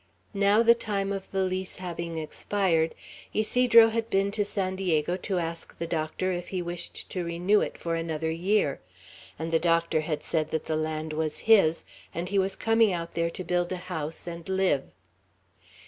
[0.33, 2.95] Now, the time of the lease having expired,
[3.35, 7.61] Ysidro had been to San Diego to ask the Doctor if he wished to renew
[7.61, 8.79] it for another year;
[9.37, 11.83] and the Doctor had said that the land was his,
[12.15, 14.91] and he was coming out there to build a house, and live.